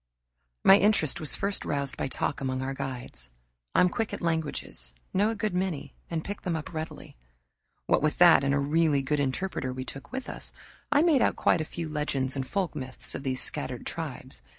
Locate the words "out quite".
11.21-11.61